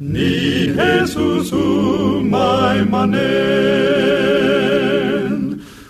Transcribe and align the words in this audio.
ni 0.00 0.68
Jesus 0.76 1.56
umay 1.56 2.84
manen 2.84 3.16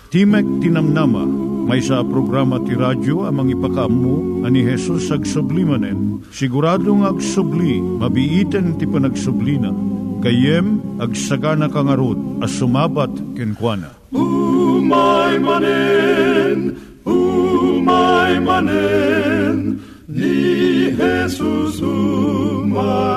Timek 0.07 0.47
Tinamnama, 0.63 1.27
may 1.67 1.83
sa 1.83 1.99
programa 1.99 2.63
ti 2.63 2.71
radyo 2.79 3.27
amang 3.27 3.51
ipakaammo 3.51 4.47
ani 4.47 4.63
Hesus 4.63 5.11
ag 5.11 5.27
sublimanen. 5.27 6.23
Siguradong 6.31 7.03
ag 7.03 7.19
subli, 7.19 7.83
mabiiten 7.83 8.79
ti 8.79 8.87
panagsublina. 8.87 9.75
Kayem 10.23 10.79
ag 11.03 11.11
sagana 11.11 11.67
kangarot 11.67 12.15
as 12.39 12.55
sumabat 12.55 13.11
kenkwana. 13.35 13.91
Umay 14.15 15.43
manen, 15.43 16.79
umay 17.03 18.39
manen, 18.39 19.83
ni 20.07 20.95
Jesus 20.95 21.83
umay 21.83 23.16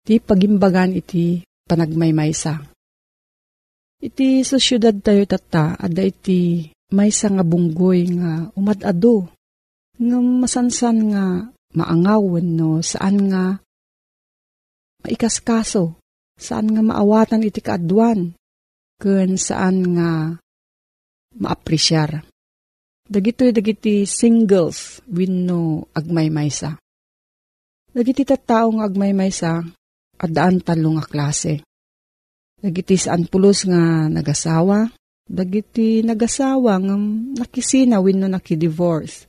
Ti 0.00 0.16
pagimbagan 0.16 0.96
iti 0.96 1.44
panagmaymaysa. 1.68 2.56
Iti 4.00 4.40
sa 4.40 4.56
syudad 4.56 4.96
tayo 5.04 5.28
tata, 5.28 5.76
ada 5.76 6.00
iti 6.00 6.72
maysa 6.96 7.28
nga 7.28 7.44
bunggoy 7.44 8.08
nga 8.16 8.48
umadado. 8.56 9.28
Nga 10.00 10.18
masansan 10.18 10.98
nga 11.12 11.24
maangawan 11.76 12.48
no, 12.56 12.80
saan 12.80 13.28
nga 13.28 13.60
maikaskaso, 15.04 16.00
saan 16.40 16.72
nga 16.72 16.80
maawatan 16.80 17.44
iti 17.44 17.60
kaadwan, 17.60 18.32
kun 18.96 19.36
saan 19.36 19.76
nga 19.92 20.40
maapresyar. 21.36 22.24
Dagitoy 23.10 23.52
dagiti 23.52 24.08
singles 24.08 25.04
winno 25.04 25.92
agmaymaysa. 25.92 26.80
Dagiti 27.92 28.24
tattao 28.24 28.72
nga 28.80 28.88
agmaymaysa 28.88 29.66
at 30.20 30.30
daan 30.30 30.60
talo 30.60 31.00
nga 31.00 31.04
klase. 31.08 31.64
Dagiti 32.60 33.00
saan 33.00 33.24
pulos 33.24 33.64
nga 33.64 34.04
nagasawa, 34.12 34.92
dagiti 35.24 36.04
nagasawa 36.04 36.76
nga 36.76 36.96
nakisina 37.40 37.96
wenno 38.04 38.28
nakidivorce. 38.28 39.24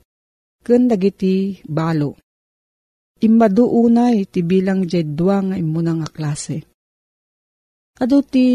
Ken 0.60 0.84
dagiti 0.86 1.64
balo. 1.64 2.20
Immadu 3.24 3.64
unay 3.64 4.28
ti 4.28 4.44
bilang 4.44 4.84
jedwa 4.84 5.40
nga 5.40 5.56
imuna 5.56 5.96
nga 6.04 6.08
klase. 6.12 6.60
Ado 7.96 8.20
ti 8.20 8.46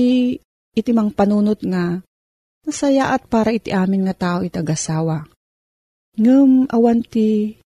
iti 0.77 0.91
mang 0.93 1.09
panunot 1.09 1.65
nga 1.65 1.97
nasaya 2.67 3.15
at 3.15 3.25
para 3.25 3.49
iti 3.49 3.73
amin 3.73 4.05
nga 4.05 4.15
tao 4.15 4.39
itagasawa. 4.45 5.25
Ngem 6.19 6.69
awan 6.69 7.01
ti 7.01 7.57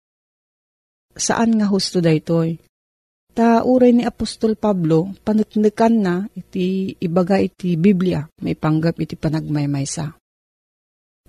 saan 1.17 1.59
nga 1.59 1.67
husto 1.67 1.99
daytoy 1.99 2.70
Ta 3.41 3.65
uray 3.65 3.97
ni 3.97 4.05
Apostol 4.05 4.53
Pablo, 4.53 5.17
panutnukan 5.25 5.95
na 5.97 6.29
iti 6.37 6.93
ibaga 7.01 7.41
iti 7.41 7.73
Biblia, 7.81 8.21
may 8.45 8.53
panggap 8.53 9.01
iti 9.01 9.17
panagmaymaysa. 9.17 10.13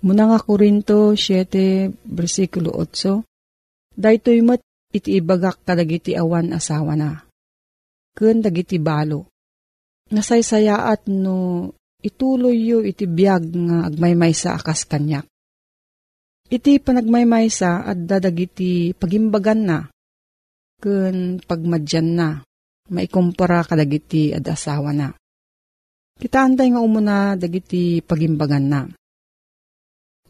Muna 0.04 0.28
nga 0.28 0.36
Korinto 0.44 1.16
7, 1.16 1.88
versikulo 2.04 2.76
8, 2.76 3.96
Daytoy 3.96 4.44
mat 4.44 4.60
iti 4.92 5.16
ibagak 5.16 5.64
kadagiti 5.64 6.12
awan 6.12 6.52
asawa 6.52 6.92
na. 7.00 7.16
Kun 8.12 8.44
dagiti 8.44 8.76
balo. 8.76 9.32
Nasaysayaat 10.12 11.08
no 11.08 11.72
ituloy 12.04 12.60
yo 12.60 12.84
iti 12.84 13.08
biyag 13.08 13.56
nga 13.56 13.88
agmaymaysa 13.88 14.52
akas 14.60 14.84
kanyak. 14.84 15.24
Iti 16.52 16.76
panagmaymaysa 16.76 17.88
at 17.88 18.04
dadagiti 18.04 18.92
pagimbagan 18.92 19.60
na 19.64 19.88
ken 20.82 21.38
pagmadyan 21.46 22.08
na, 22.18 22.28
maikumpara 22.90 23.62
kadagiti 23.62 24.34
ad 24.34 24.42
asawa 24.50 24.90
na. 24.90 25.14
Kita 26.18 26.42
antay 26.42 26.74
nga 26.74 26.82
umuna 26.82 27.38
dagiti 27.38 28.02
pagimbagan 28.02 28.66
na. 28.66 28.80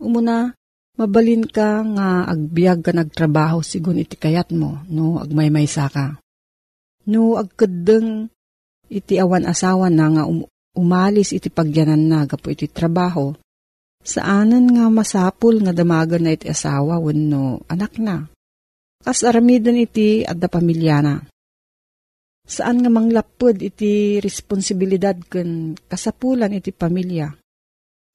Umuna, 0.01 0.53
mabalin 0.97 1.45
ka 1.49 1.85
nga 1.85 2.29
agbiag 2.29 2.85
ka 2.85 2.93
nagtrabaho 2.93 3.65
sigun 3.65 4.01
iti 4.01 4.17
kayat 4.17 4.53
mo, 4.53 4.85
no 4.93 5.21
agmaymaysa 5.21 5.89
ka. 5.93 6.17
No 7.09 7.37
agkadeng 7.37 8.31
iti 8.93 9.17
awan 9.19 9.49
asawa 9.49 9.89
na 9.89 10.07
nga 10.13 10.25
um, 10.29 10.45
umalis 10.77 11.37
iti 11.37 11.53
pagyanan 11.53 12.09
na 12.09 12.25
gapo 12.25 12.49
iti 12.49 12.69
trabaho, 12.69 13.37
saanan 14.01 14.73
nga 14.73 14.89
masapul 14.89 15.61
nga 15.61 15.77
damagan 15.77 16.25
na 16.25 16.33
iti 16.33 16.49
asawa 16.49 16.97
wenno 17.01 17.65
anak 17.69 18.01
na. 18.01 18.32
Kas 19.03 19.27
aramidan 19.27 19.75
iti 19.75 20.23
adda 20.23 20.47
pamilyana. 20.47 21.19
Saan 22.43 22.83
nga 22.83 22.91
manglapod 22.91 23.59
iti 23.59 24.23
responsibilidad 24.23 25.15
ken 25.27 25.75
kasapulan 25.91 26.55
iti 26.55 26.71
pamilya. 26.71 27.31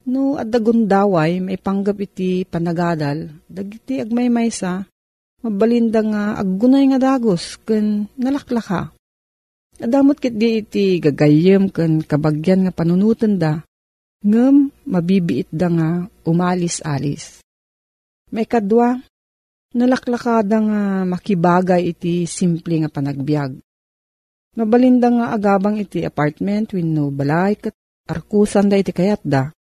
No 0.08 0.40
adda 0.40 0.64
gundaway 0.64 1.44
may 1.44 1.60
panggap 1.60 2.00
iti 2.00 2.48
panagadal, 2.48 3.28
dagiti 3.52 4.00
agmaymaysa, 4.00 4.88
mabalinda 5.44 6.00
nga 6.08 6.24
aggunay 6.40 6.96
nga 6.96 7.00
dagos 7.00 7.60
ken 7.68 8.08
nalaklaka. 8.16 8.96
Adamot 9.84 10.18
kit 10.24 10.40
di 10.40 10.64
iti 10.64 11.04
gagayem 11.04 11.68
ken 11.68 12.00
kabagyan 12.00 12.64
nga 12.64 12.72
panunutan 12.72 13.36
da, 13.36 13.60
ngem 14.24 14.72
mabibiit 14.88 15.52
da 15.52 15.68
nga 15.68 15.90
umalis-alis. 16.24 17.44
May 18.32 18.48
kadwa, 18.48 19.00
nalaklakada 19.76 20.58
nga 20.64 20.82
makibagay 21.04 21.92
iti 21.92 22.24
simple 22.30 22.80
nga 22.84 22.92
panagbiag. 22.92 23.58
Mabalinda 24.58 25.12
nga 25.14 25.26
agabang 25.36 25.78
iti 25.78 26.02
apartment 26.02 26.74
no 26.74 27.14
balay 27.14 27.60
kat 27.60 27.76
arkusan 28.10 28.72
da 28.72 28.80
iti 28.80 28.96
kayat 28.96 29.22
da. 29.22 29.52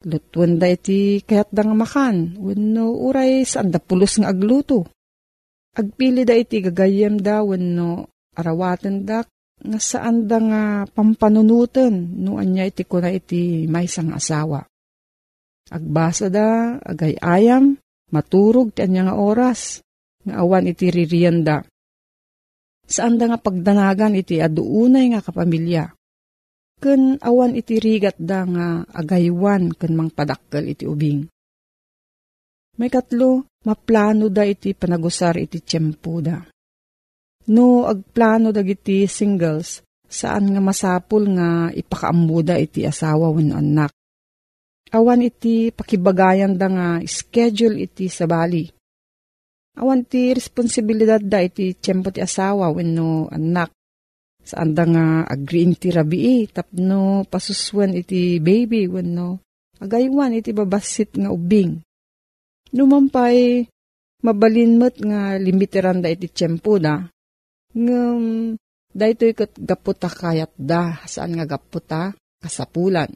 Lutuan 0.00 0.56
da 0.56 0.70
iti 0.70 1.20
kayat 1.20 1.52
da 1.52 1.66
nga 1.66 1.76
makan 1.76 2.40
no 2.56 2.84
uray 2.94 3.44
saan 3.44 3.68
da 3.68 3.82
pulos 3.82 4.16
nga 4.16 4.32
agluto. 4.32 4.88
Agpili 5.76 6.24
da 6.24 6.32
iti 6.32 6.64
gagayem 6.64 7.20
da 7.20 7.44
no 7.44 8.08
arawatan 8.32 9.04
da 9.04 9.20
nga 9.60 9.76
saan 9.76 10.24
da 10.24 10.40
nga 10.40 10.62
pampanunutan 10.88 11.92
no 12.24 12.40
anya 12.40 12.64
iti 12.64 12.88
kuna 12.88 13.12
iti 13.12 13.68
may 13.68 13.84
sang 13.84 14.16
asawa. 14.16 14.64
Agbasa 15.70 16.26
da, 16.26 16.74
agay 16.82 17.14
ayam, 17.22 17.78
Maturog 18.10 18.74
ti 18.74 18.82
anya 18.82 19.10
nga 19.10 19.14
oras, 19.18 19.82
nga 20.26 20.42
awan 20.42 20.66
iti 20.66 20.90
ririyanda. 20.90 21.62
Saan 22.90 23.22
da 23.22 23.30
nga 23.30 23.38
pagdanagan 23.38 24.18
iti 24.18 24.42
aduunay 24.42 25.14
nga 25.14 25.22
kapamilya. 25.22 25.94
Ken 26.80 27.20
awan 27.22 27.54
iti 27.54 27.78
rigat 27.78 28.18
da 28.18 28.42
nga 28.42 28.66
agaywan 28.82 29.70
ken 29.78 29.94
mangpadakkel 29.94 30.74
iti 30.74 30.84
ubing. 30.90 31.28
May 32.80 32.88
katlo, 32.88 33.46
maplano 33.68 34.32
da 34.32 34.42
iti 34.42 34.72
panagusar 34.72 35.36
iti 35.36 35.60
tiyempo 35.60 36.18
da. 36.24 36.40
No 37.52 37.84
agplano 37.84 38.50
dagiti 38.50 39.04
singles, 39.04 39.84
saan 40.08 40.54
nga 40.54 40.60
masapul 40.64 41.28
nga 41.36 41.68
ipakaambuda 41.70 42.56
iti 42.56 42.82
asawa 42.88 43.30
wenno 43.30 43.60
anak 43.60 43.99
Awan 44.90 45.22
iti 45.22 45.70
pakibagayan 45.70 46.58
da 46.58 46.66
nga 46.66 46.88
schedule 47.06 47.86
iti 47.86 48.10
sa 48.10 48.26
bali. 48.26 48.66
Awan 49.78 50.02
ti 50.02 50.34
responsibilidad 50.34 51.22
da 51.22 51.38
iti 51.46 51.78
tiyempo 51.78 52.10
ti 52.10 52.18
asawa 52.18 52.74
wenno 52.74 53.30
anak. 53.30 53.70
Saan 54.42 54.74
da 54.74 54.82
nga 54.90 55.04
agreeing 55.30 55.78
ti 55.78 55.94
rabii 55.94 56.50
tapno 56.50 57.22
pasuswan 57.22 57.94
iti 57.94 58.42
baby 58.42 58.90
wenno 58.90 59.38
agaywan 59.78 60.34
iti 60.34 60.50
babasit 60.50 61.14
nga 61.14 61.30
ubing. 61.30 61.78
Numampay 62.74 63.62
mabalin 64.26 64.74
mo't 64.74 64.98
nga 64.98 65.38
limiteran 65.38 66.02
da 66.02 66.10
iti 66.10 66.26
tiyempo 66.34 66.82
da. 66.82 66.98
Ngam 67.78 68.58
daytoy 68.90 69.38
kat 69.38 69.54
gaputa 69.54 70.10
kayat 70.10 70.50
da 70.58 70.98
saan 71.06 71.38
nga 71.38 71.46
gaputa 71.46 72.10
kasapulan 72.42 73.14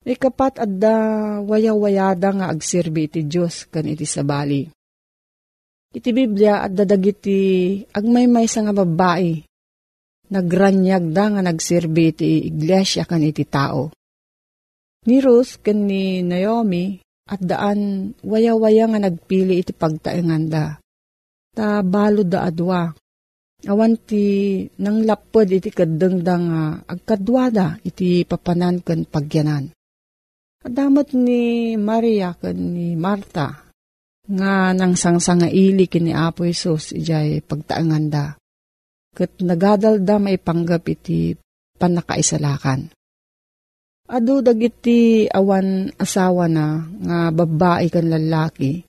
Ikapat 0.00 0.56
adda 0.64 0.96
waya-wayada 1.44 2.32
nga 2.32 2.46
agserbi 2.48 3.04
iti 3.04 3.20
Diyos 3.28 3.68
kan 3.68 3.84
iti 3.84 4.08
sabali. 4.08 4.64
Iti 5.92 6.10
Biblia 6.16 6.64
adda 6.64 6.88
dagiti 6.88 7.76
agmay-may 7.84 8.48
sa 8.48 8.64
nga 8.64 8.72
babae. 8.72 9.44
Nagranyag 10.32 11.12
da 11.12 11.24
nga 11.28 11.42
nagserbi 11.44 12.16
iti 12.16 12.48
iglesia 12.48 13.04
kan 13.04 13.20
iti 13.20 13.44
tao. 13.44 13.92
Ni 15.04 15.20
Ruth 15.20 15.60
kan 15.60 15.84
ni 15.84 16.24
Naomi 16.24 16.96
at 17.28 17.44
daan 17.44 18.12
waya-waya 18.24 18.88
nga 18.88 19.04
nagpili 19.04 19.60
iti 19.60 19.76
pagtaengan 19.76 20.44
da. 20.48 20.80
Ta 21.52 21.84
balo 21.84 22.24
da 22.24 22.48
adwa. 22.48 22.88
Awan 23.68 24.00
ti 24.00 24.64
nang 24.80 25.04
lapod 25.04 25.52
iti 25.52 25.68
kadengda 25.68 26.34
nga 26.40 26.60
agkadwada 26.88 27.76
iti 27.84 28.24
papanan 28.24 28.80
kan 28.80 29.04
pagyanan. 29.04 29.68
Adamot 30.60 31.16
ni 31.16 31.74
Maria 31.80 32.36
ken 32.36 32.76
ni 32.76 32.92
Marta 32.92 33.64
nga 34.30 34.76
nang 34.76 34.94
sangsanga 34.94 35.48
ili 35.48 35.88
kini 35.88 36.12
Apo 36.12 36.44
Isus 36.44 36.92
ijay 36.92 37.40
pagtaangan 37.42 38.06
da. 38.12 38.26
kat 39.14 39.42
nagadalda 39.42 40.22
maipanggap 40.22 40.86
iti 40.86 41.34
panakaisalakan. 41.78 42.90
Ado 44.10 44.42
dagiti 44.42 45.30
awan 45.30 45.90
asawa 45.94 46.50
na 46.50 46.82
nga 46.82 47.30
babae 47.30 47.86
kan 47.90 48.10
lalaki, 48.10 48.82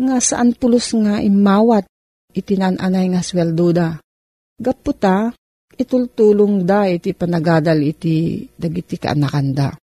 nga 0.00 0.16
saan 0.16 0.56
pulos 0.56 0.96
nga 0.96 1.20
imawat 1.20 1.84
itinananay 2.32 3.12
nga 3.12 3.20
sweldo 3.20 3.68
da. 3.72 3.88
Gaputa, 4.56 5.28
itultulong 5.76 6.64
da 6.64 6.88
iti 6.88 7.12
panagadal 7.12 7.84
iti 7.84 8.48
dagiti 8.56 8.96
kaanakanda. 8.96 9.76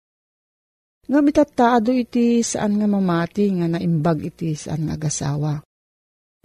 Nga 1.11 1.19
mitataado 1.19 1.91
iti 1.91 2.39
saan 2.39 2.79
nga 2.79 2.87
mamati 2.87 3.51
nga 3.59 3.67
naimbag 3.67 4.31
iti 4.31 4.55
saan 4.55 4.87
nga 4.87 4.95
gasawa. 4.95 5.59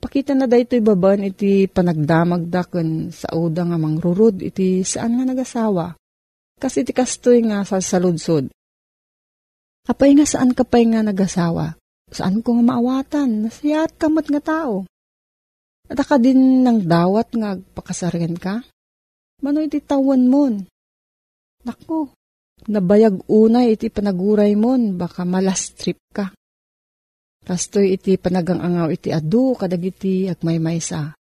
Pakita 0.03 0.35
na 0.35 0.51
da 0.51 0.59
ito'y 0.59 0.83
baban 0.83 1.23
iti 1.23 1.71
panagdamag 1.71 2.51
da 2.51 2.67
kun 2.67 3.15
sa 3.15 3.31
uda 3.31 3.63
nga 3.63 3.79
mangrurud 3.79 4.43
iti 4.43 4.83
saan 4.83 5.23
nga 5.23 5.25
nagasawa. 5.25 5.95
Kasi 6.59 6.83
iti 6.83 6.91
kastoy 6.91 7.47
nga 7.47 7.63
sa 7.63 7.79
saludsod. 7.79 8.51
Apay 9.87 10.19
nga 10.19 10.27
saan 10.27 10.51
kapay 10.51 10.83
nga 10.91 11.07
nagasawa? 11.07 11.79
Saan 12.11 12.43
ko 12.43 12.59
nga 12.59 12.75
maawatan? 12.75 13.47
Nasiyat 13.47 13.95
kamot 13.95 14.27
nga 14.27 14.43
tao. 14.43 14.83
At 15.87 16.03
ka 16.03 16.19
din 16.19 16.67
ng 16.67 16.91
dawat 16.91 17.31
nga 17.39 17.55
pakasarian 17.55 18.35
ka? 18.35 18.67
Mano 19.47 19.63
iti 19.63 19.79
tawan 19.79 20.27
mon? 20.27 20.67
Naku, 21.63 22.11
nabayag 22.67 23.27
unay 23.31 23.79
iti 23.79 23.91
panaguray 23.91 24.55
mon, 24.59 24.99
baka 24.99 25.23
malastrip 25.23 25.99
ka. 26.11 26.35
Kastoy 27.47 27.95
iti 27.95 28.19
panagangangaw 28.19 28.91
iti 28.91 29.15
adu 29.15 29.55
kadagiti 29.55 30.27
agmaymaysa. 30.27 31.15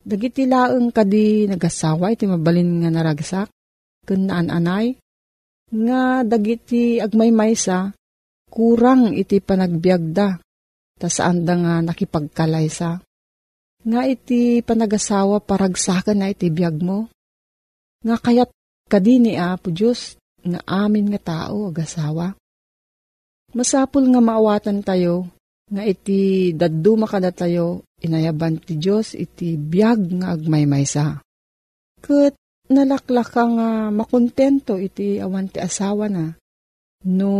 Dagiti 0.00 0.48
laeng 0.48 0.88
kadi 0.88 1.44
nagasawa 1.44 2.16
iti 2.16 2.24
mabalin 2.24 2.80
nga 2.80 2.88
naragsak, 2.88 3.52
kun 4.08 4.32
naan-anay, 4.32 4.96
nga 5.68 6.24
dagiti 6.24 6.96
agmaymaysa, 6.96 7.92
kurang 8.48 9.12
iti 9.12 9.44
panagbiagda, 9.44 10.40
ta 10.96 11.08
saan 11.12 11.44
da 11.44 11.54
nga 11.60 11.74
nakipagkalaysa. 11.84 13.04
Nga 13.84 14.00
iti 14.08 14.64
panagasawa 14.64 15.44
paragsakan 15.44 16.24
na 16.24 16.32
iti 16.32 16.48
biag 16.48 16.80
mo, 16.80 17.12
nga 18.00 18.16
kayat 18.16 18.48
kadini 18.88 19.36
Apo 19.36 19.68
Diyos, 19.68 20.19
nga 20.44 20.60
amin 20.66 21.12
nga 21.12 21.20
tao 21.20 21.68
agasawa. 21.70 22.34
Masapul 23.50 24.06
nga 24.14 24.22
maawatan 24.22 24.86
tayo, 24.86 25.26
nga 25.70 25.82
iti 25.82 26.50
daddu 26.54 26.94
makada 26.98 27.34
tayo, 27.34 27.82
inayaban 28.02 28.58
ti 28.62 28.78
Diyos 28.78 29.14
iti 29.18 29.58
biyag 29.58 30.22
nga 30.22 30.34
agmaymaysa. 30.34 31.22
Kat 32.00 32.34
nalaklak 32.70 33.34
nga 33.34 33.90
makontento 33.90 34.78
iti 34.78 35.18
awan 35.18 35.50
ti 35.50 35.58
asawa 35.58 36.06
na. 36.06 36.30
No, 37.10 37.32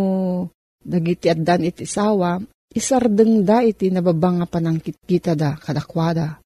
dagiti 0.83 1.30
addan 1.30 1.62
iti 1.69 1.87
asawa, 1.87 2.42
isardeng 2.75 3.47
da 3.47 3.62
iti 3.62 3.90
nababanga 3.90 4.50
panangkit 4.50 4.99
kita 5.07 5.38
da 5.38 5.54
kadakwada. 5.54 6.42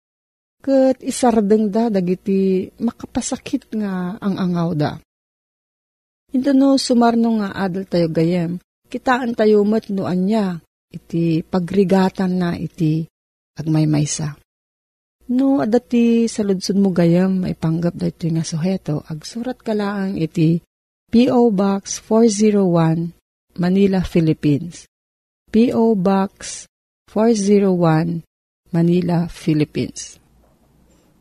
Kat 0.65 1.01
isardeng 1.05 1.69
da 1.69 1.93
dagiti 1.93 2.69
makapasakit 2.81 3.73
nga 3.77 4.17
ang 4.21 4.37
angaw 4.37 4.73
da. 4.77 4.93
Ito 6.35 6.51
no 6.51 6.75
sumarno 6.75 7.39
nga 7.39 7.55
adal 7.55 7.87
tayo 7.87 8.11
gayem, 8.11 8.59
kitaan 8.91 9.39
tayo 9.39 9.63
mat 9.63 9.87
no 9.87 10.11
anya, 10.11 10.59
iti 10.91 11.47
pagrigatan 11.47 12.33
na 12.35 12.59
iti 12.59 13.07
agmaymaysa. 13.55 14.35
No, 15.31 15.63
adati 15.63 16.27
sa 16.27 16.43
ludsud 16.45 16.77
mo 16.77 16.91
gayam, 16.91 17.47
maipanggap 17.47 17.95
da 17.97 18.11
ito 18.11 18.27
nga 18.29 18.43
suheto, 18.43 19.07
agsurat 19.07 19.57
ka 19.57 19.73
lang 19.73 20.19
iti 20.19 20.61
P.O. 21.15 21.55
Box 21.55 22.03
401, 22.03 23.15
Manila, 23.63 24.03
Philippines. 24.03 24.91
P.O. 25.55 25.95
Box 25.95 26.67
401, 27.15 28.27
Manila, 28.75 29.31
Philippines. 29.31 30.24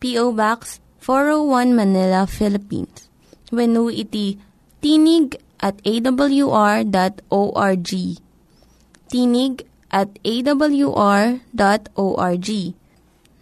P.O. 0.00 0.32
Box 0.32 0.80
401 1.00 1.72
Manila, 1.76 2.26
Philippines. 2.26 3.08
When 3.54 3.78
iti 3.88 4.42
tinig 4.82 5.38
at 5.62 5.78
awr.org. 5.86 6.90
Tinig 9.06 9.54
at 9.90 10.10
awr.org. 10.26 11.38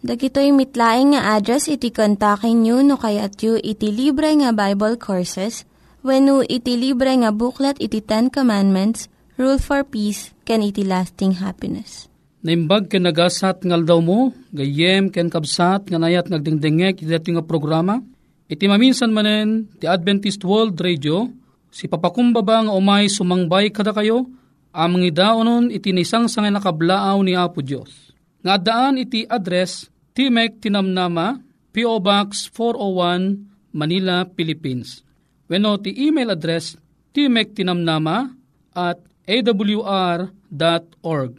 Dagitoy 0.05 0.53
mitlaing 0.53 1.17
nga 1.17 1.41
address 1.41 1.65
iti 1.65 1.89
kontakin 1.89 2.61
nyo 2.61 2.85
no 2.85 3.01
kayat 3.01 3.41
yu 3.41 3.57
iti 3.57 3.89
libre 3.89 4.37
nga 4.37 4.53
Bible 4.53 5.01
Courses 5.01 5.65
when 6.05 6.29
iti 6.45 6.77
libre 6.77 7.09
nga 7.17 7.33
buklat 7.33 7.81
iti 7.81 8.05
Ten 8.05 8.29
Commandments, 8.29 9.09
Rule 9.41 9.57
for 9.57 9.81
Peace, 9.81 10.37
can 10.45 10.61
iti 10.61 10.85
lasting 10.85 11.41
happiness. 11.41 12.13
Naimbag 12.45 12.93
ken 12.93 13.09
nagasat 13.09 13.65
ngal 13.65 13.89
daw 13.89 14.05
mo, 14.05 14.29
gayem 14.53 15.09
ken 15.09 15.33
kabsat 15.33 15.89
nga 15.89 15.97
nayat 15.97 16.29
nagdingdingek 16.29 17.01
iti 17.01 17.31
nga 17.33 17.41
programa. 17.41 18.05
Iti 18.45 18.69
maminsan 18.69 19.17
manen 19.17 19.73
ti 19.81 19.89
Adventist 19.89 20.45
World 20.45 20.77
Radio, 20.77 21.33
si 21.73 21.89
papakumbaba 21.89 22.69
nga 22.69 22.77
umay 22.77 23.09
sumangbay 23.09 23.73
kada 23.73 23.97
kayo, 23.97 24.29
amang 24.77 25.09
idaonon 25.09 25.73
iti 25.73 25.97
nisang 25.97 26.29
sangay 26.29 26.53
nakablaaw 26.53 27.17
ni 27.25 27.33
Apo 27.33 27.65
Diyos. 27.65 28.13
Nga 28.45 28.61
daan 28.61 29.01
iti 29.01 29.25
address 29.25 29.89
Timek 30.13 30.61
Tinamnama, 30.61 31.41
P.O. 31.73 31.97
Box 32.05 32.53
401, 32.53 33.73
Manila, 33.73 34.29
Philippines. 34.37 35.01
Weno 35.49 35.81
ti 35.81 35.97
email 35.97 36.33
address 36.33 36.77
timektinamnama 37.13 38.33
at 38.75 38.99
awr.org. 39.25 41.33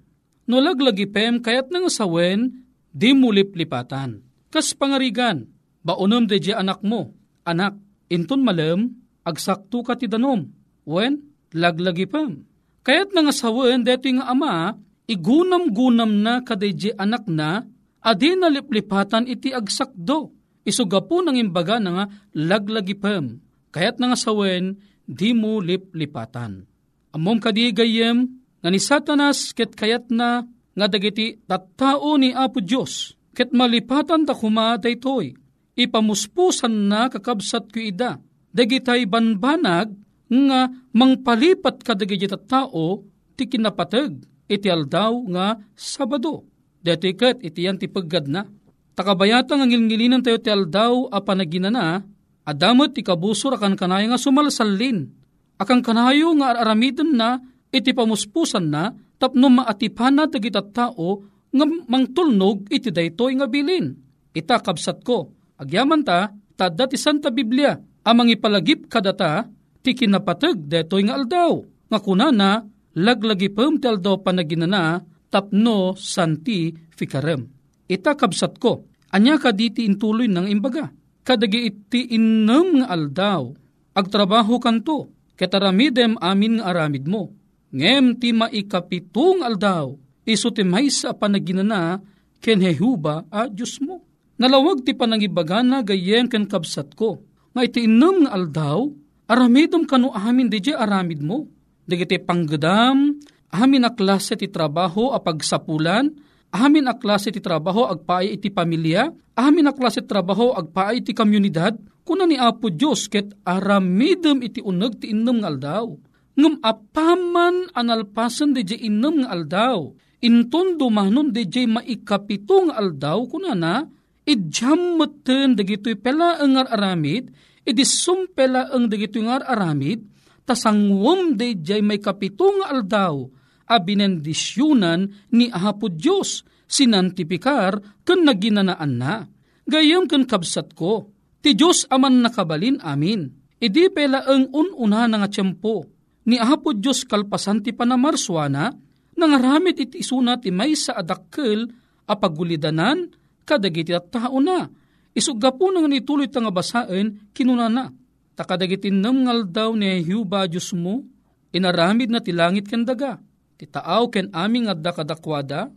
No 0.48 0.56
laglagipem 0.64 1.44
kayat 1.44 1.68
nga 1.68 1.92
sawen, 1.92 2.64
di 2.88 3.12
muliplipatan. 3.12 4.24
Kas 4.48 4.72
pangarigan, 4.72 5.44
baunom 5.84 6.24
de 6.24 6.40
anak 6.56 6.80
mo, 6.80 7.12
anak, 7.44 7.76
inton 8.08 8.40
malem, 8.40 8.96
agsakto 9.22 9.84
ka 9.84 9.94
ti 9.94 10.08
danom, 10.08 10.48
wen, 10.88 11.20
laglagi 11.52 12.08
pam. 12.08 12.48
Kaya't 12.82 13.12
nga 13.12 13.34
sawen, 13.34 13.84
deto 13.84 14.08
nga 14.08 14.32
ama, 14.32 14.72
igunam-gunam 15.08 16.20
na 16.20 16.44
kadayji 16.44 16.92
anak 16.94 17.24
na, 17.26 17.64
adi 18.04 18.36
na 18.36 18.52
liplipatan 18.52 19.24
iti 19.24 19.50
agsakdo. 19.50 20.36
Isugapo 20.68 21.24
ng 21.24 21.40
imbaga 21.40 21.80
na 21.80 21.90
nga 21.96 22.04
laglagi 22.36 22.92
pam. 22.92 23.40
Kaya't 23.72 23.96
nga 23.96 24.12
sawen, 24.12 24.76
di 25.08 25.32
mo 25.32 25.64
liplipatan. 25.64 26.68
Amom 27.16 27.40
kadi 27.40 27.72
gayem, 27.72 28.28
nga 28.60 28.68
ni 28.68 28.76
satanas 28.76 29.56
ket 29.56 29.72
kayat 29.72 30.12
na 30.12 30.44
nga 30.76 30.86
dagiti 30.86 31.40
tattao 31.48 32.20
ni 32.20 32.36
Apo 32.36 32.60
Diyos, 32.60 33.16
ket 33.32 33.56
malipatan 33.56 34.28
ta 34.28 34.36
kuma 34.36 34.76
daytoy, 34.76 35.32
ipamuspusan 35.72 36.92
na 36.92 37.08
kakabsat 37.08 37.72
ko 37.72 37.80
ida, 37.80 38.20
dagitay 38.52 39.08
banbanag 39.08 39.96
nga 40.28 40.68
mangpalipat 40.92 41.80
ka 41.80 41.96
dagiti 41.96 42.28
tattao 42.28 43.08
ti 43.40 43.48
kinapateg 43.48 44.37
iti 44.48 44.68
aldaw 44.72 45.14
nga 45.30 45.60
Sabado. 45.76 46.48
Dito 46.80 47.04
ikat 47.04 47.44
iti 47.44 47.68
yan 47.68 47.76
ti 47.76 47.86
paggad 47.86 48.26
na. 48.26 48.48
Takabayata 48.96 49.54
nga 49.54 49.68
ngilngilinan 49.68 50.24
tayo 50.24 50.42
ti 50.42 50.50
aldaw 50.50 51.12
a 51.14 51.22
panaginana, 51.22 52.02
adamot 52.42 52.96
ti 52.96 53.06
kabusor 53.06 53.54
akan 53.54 53.78
kanayo 53.78 54.10
nga 54.10 54.18
sumalsalin 54.18 55.18
Akang 55.58 55.82
kanayo 55.82 56.30
nga 56.38 56.54
aramiden 56.54 57.18
na 57.18 57.42
iti 57.74 57.90
pamuspusan 57.90 58.70
na 58.70 58.94
tapno 59.18 59.50
maatipana 59.50 60.30
dagiti 60.30 60.62
tao 60.70 61.26
nga 61.50 61.66
mangtulnog 61.66 62.70
iti 62.70 62.94
daytoy 62.94 63.34
nga 63.34 63.50
bilin. 63.50 63.90
Ita 64.30 64.62
kabsat 64.62 65.02
ko. 65.02 65.34
Agyaman 65.58 66.06
ta, 66.06 66.30
tadda 66.54 66.86
ti 66.86 66.94
Santa 66.94 67.34
Biblia, 67.34 67.74
amang 68.06 68.30
ipalagip 68.30 68.86
kadata, 68.86 69.50
ti 69.82 69.98
kinapatag 69.98 70.70
daytoy 70.70 71.10
nga 71.10 71.18
aldaw. 71.18 71.58
Nga 71.90 71.98
kunana, 72.06 72.62
laglagi 72.98 73.54
pam 73.54 73.78
ti 73.78 73.86
aldaw 73.86 74.18
panaginana, 74.18 74.98
tapno 75.30 75.94
santi 75.94 76.74
fikarem. 76.98 77.46
Ita 77.86 78.18
kabsat 78.18 78.58
ko, 78.58 78.84
anya 79.14 79.38
ka 79.38 79.54
diti 79.54 79.86
intuloy 79.86 80.26
ng 80.28 80.50
imbaga. 80.50 80.90
Kadagi 81.22 81.68
iti 81.68 82.16
innem 82.16 82.82
nga 82.82 82.86
aldaw, 82.92 83.52
agtrabaho 83.94 84.56
kanto, 84.58 85.12
ketaramidem 85.38 86.18
amin 86.18 86.60
nga 86.60 86.74
aramid 86.74 87.04
mo. 87.06 87.32
Ngem 87.68 88.16
ti 88.16 88.32
maikapitong 88.32 89.44
aldaw, 89.44 89.92
iso 90.24 90.48
ti 90.48 90.64
may 90.64 90.88
sa 90.88 91.12
panaginana, 91.12 92.00
ken 92.40 92.64
hehuba 92.64 93.28
a 93.28 93.44
Diyos 93.48 93.80
mo. 93.84 94.04
Nalawag 94.40 94.86
ti 94.86 94.96
panangibagana 94.96 95.84
gayen 95.84 96.30
ken 96.30 96.48
kabsat 96.48 96.96
ko. 96.96 97.20
Nga 97.52 97.62
iti 97.66 97.80
inam 97.84 98.24
nga 98.24 98.32
aldaw, 98.32 98.88
aramidom 99.28 99.84
kanu 99.84 100.14
amin 100.14 100.48
di 100.48 100.62
aramid 100.72 101.20
mo. 101.20 101.57
Dagiti 101.88 102.20
panggedam, 102.20 103.16
amin 103.48 103.88
a 103.88 103.90
klase 103.96 104.36
ti 104.36 104.52
trabaho 104.52 105.16
a 105.16 105.24
pagsapulan, 105.24 106.12
amin 106.52 106.84
a 106.84 106.92
klase 107.00 107.32
ti 107.32 107.40
trabaho 107.40 107.88
agpaay 107.88 108.36
iti 108.36 108.52
pamilya, 108.52 109.08
amin 109.40 109.66
a 109.66 109.72
klase 109.72 110.04
ti 110.04 110.08
trabaho 110.12 110.52
agpaay 110.52 111.00
iti 111.00 111.16
komunidad, 111.16 111.80
kuna 112.04 112.28
ni 112.28 112.36
Apo 112.36 112.68
Diyos 112.68 113.08
ket 113.08 113.32
aramidem 113.40 114.44
iti 114.44 114.60
uneg 114.60 115.00
ti 115.00 115.16
innem 115.16 115.40
nga 115.40 115.48
aldaw. 115.48 115.88
Ngem 116.36 116.60
apaman 116.60 117.72
analpasan 117.72 118.52
di 118.52 118.62
innem 118.84 119.24
nga 119.24 119.32
aldaw. 119.32 119.88
Inton 120.28 120.76
dumanon 120.76 121.32
di 121.32 121.48
jay 121.48 121.64
maikapito 121.64 122.68
nga 122.68 122.76
aldaw 122.84 123.24
kuna 123.32 123.56
na 123.56 123.88
idyam 124.28 125.00
meten 125.00 125.56
dagitoy 125.56 125.96
pela 125.96 126.36
ang 126.36 126.58
aramid 126.58 127.32
idi 127.64 127.84
sumpela 127.86 128.68
ang 128.74 128.92
dagitoy 128.92 129.24
nga 129.24 129.40
aramid 129.40 130.04
tasangwom 130.48 131.36
di 131.36 131.60
jay 131.60 131.84
may 131.84 132.00
kapito 132.00 132.48
nga 132.56 132.72
aldaw 132.72 133.28
a 133.68 133.76
binendisyunan 133.76 135.28
ni 135.36 135.52
Apo 135.52 135.92
Diyos 135.92 136.40
sinantipikar 136.64 138.00
kan 138.08 138.24
naginanaan 138.24 138.92
na. 138.96 139.28
Gayam 139.68 140.08
kan 140.08 140.24
kabsat 140.24 140.72
ko, 140.72 141.12
Ti 141.38 141.54
Diyos 141.54 141.86
aman 141.92 142.24
nakabalin 142.24 142.82
amin. 142.82 143.30
Idi 143.58 143.90
pela 143.90 144.26
ang 144.26 144.50
ununa 144.50 145.06
nga 145.06 145.28
tiyempo. 145.30 145.86
Ni 146.28 146.36
ahapo 146.36 146.76
Diyos 146.76 147.08
kalpasan 147.08 147.64
ti 147.64 147.72
panamarswana, 147.72 148.70
nangaramit 149.16 149.80
iti 149.80 150.04
isuna 150.04 150.36
ti 150.36 150.52
may 150.52 150.76
sa 150.76 151.00
adakkel 151.00 151.64
a 152.04 152.14
pagulidanan 152.14 153.08
kadagiti 153.48 153.96
at 153.96 154.12
tao 154.12 154.36
na. 154.38 154.68
Isuga 155.16 155.56
po 155.56 155.72
nang 155.72 155.88
nituloy 155.88 156.28
nga 156.28 156.52
basaen 156.52 157.32
kinunana. 157.32 157.90
Takadagiti 158.38 158.94
namngal 158.94 159.50
daw 159.50 159.74
ni 159.74 159.98
Hiuba 160.06 160.46
Diyos 160.46 160.70
mo, 160.70 161.02
inaramid 161.50 162.14
na 162.14 162.22
ti 162.22 162.30
langit 162.30 162.70
ken 162.70 162.86
daga. 162.86 163.18
Ti 163.58 163.66
taaw 163.66 164.06
ken 164.06 164.30
aming 164.30 164.70
adda 164.70 164.94
kadakwada, 164.94 165.74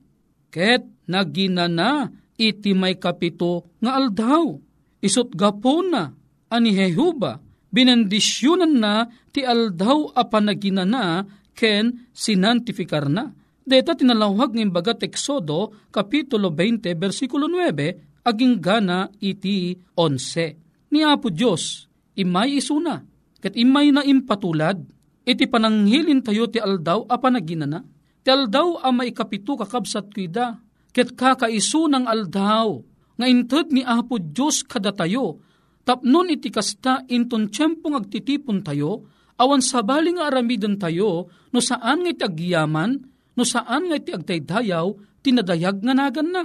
ket 0.54 0.86
naginana 1.10 2.14
iti 2.38 2.78
may 2.78 3.02
kapito 3.02 3.66
nga 3.82 3.98
aldaw 3.98 4.54
isot 5.02 5.34
gapona 5.34 6.14
ani 6.54 6.78
Jehuba 6.78 7.42
binendisyonan 7.74 8.78
na 8.78 9.10
ti 9.34 9.42
aldaw 9.42 10.14
a 10.14 10.22
panaginana 10.30 11.26
ken 11.58 12.10
sinantifikar 12.14 13.10
na. 13.10 13.34
Deta 13.62 13.94
tinalawag 13.94 14.58
ng 14.58 14.74
bagat 14.74 15.06
Exodo, 15.06 15.90
Kapitulo 15.94 16.50
20, 16.50 16.98
versikulo 16.98 17.46
9, 17.46 18.26
aging 18.26 18.58
gana 18.58 19.08
iti 19.22 19.78
11. 19.94 20.92
Ni 20.92 21.06
Apo 21.06 21.30
Diyos, 21.30 21.88
imay 22.18 22.60
isuna, 22.60 23.04
kat 23.42 23.56
imay 23.56 23.92
na 23.94 24.06
impatulad, 24.06 24.82
iti 25.26 25.46
pananghilin 25.46 26.22
tayo 26.26 26.50
ti 26.50 26.58
aldaw 26.58 27.06
a 27.08 27.16
panaginana. 27.18 27.82
Ti 28.22 28.30
aldaw 28.30 28.86
a 28.86 28.94
maikapito 28.94 29.58
kakabsat 29.58 30.14
kuida, 30.14 30.62
ket 30.94 31.18
kakaisu 31.18 31.90
ng 31.90 32.06
aldaw, 32.06 32.78
nga 33.18 33.26
inted 33.26 33.74
ni 33.74 33.82
Apo 33.82 34.22
Diyos 34.22 34.62
kada 34.66 34.94
tayo, 34.94 35.42
tapnon 35.86 36.30
iti 36.30 36.54
kasta 36.54 37.06
inton 37.10 37.50
tiyempong 37.50 37.98
agtitipon 37.98 38.62
tayo, 38.62 39.10
awan 39.42 39.62
sabali 39.62 40.14
nga 40.14 40.30
aramiden 40.30 40.78
tayo, 40.78 41.30
no 41.50 41.60
saan 41.62 42.06
nga 42.06 42.10
iti 42.14 42.24
agyaman, 42.26 42.92
no 43.34 43.42
saan 43.42 43.90
nga 43.90 43.98
iti 43.98 44.14
agdaydayaw, 44.14 44.86
tinadayag 45.26 45.82
nga 45.82 45.94
nagan 45.98 46.30
na. 46.30 46.44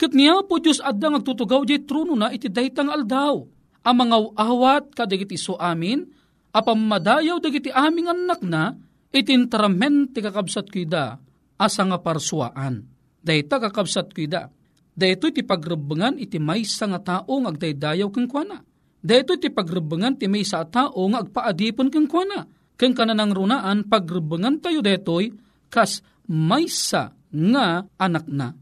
Kat 0.00 0.16
niya 0.16 0.40
po 0.48 0.56
Diyos 0.56 0.80
adda 0.80 1.12
agtutugaw 1.12 1.60
di 1.68 1.84
truno 1.84 2.16
na 2.16 2.32
iti 2.32 2.48
daytang 2.48 2.88
aldaw. 2.88 3.44
Ang 3.80 3.96
mga 4.06 4.16
awat 4.36 4.84
kadagiti 4.92 5.40
so 5.40 5.56
amin, 5.56 6.04
apamadayaw 6.52 7.40
dagiti 7.40 7.72
aming 7.72 8.12
anak 8.12 8.40
na, 8.44 8.76
itintramen 9.10 10.12
ti 10.12 10.20
kakabsat 10.20 10.68
kuida, 10.68 11.16
asa 11.56 11.82
nga 11.88 11.98
parsuaan. 12.00 12.84
Dayta 13.20 13.60
kakabsat 13.60 14.12
kuida 14.12 14.48
Dayto 15.00 15.30
ti 15.32 15.40
pagrebengan 15.40 16.20
iti 16.20 16.36
maysa 16.36 16.84
nga 16.90 17.00
tao 17.00 17.32
nga 17.40 17.48
agdaydayaw 17.48 18.12
keng 18.12 18.28
kuana. 18.28 18.60
Dayto 19.00 19.40
ti 19.40 19.48
pagrebengan 19.48 20.20
ti 20.20 20.28
maysa 20.28 20.66
tao 20.68 21.00
nga 21.08 21.24
agpaadipon 21.24 21.88
keng 21.88 22.04
kuana. 22.04 22.44
Keng 22.76 22.92
kananang 22.92 23.32
runaan 23.32 23.88
pagrebengan 23.88 24.60
tayo 24.60 24.84
detoy 24.84 25.32
kas 25.72 26.04
maysa 26.28 27.16
nga 27.32 27.86
anak 27.96 28.26
na. 28.28 28.52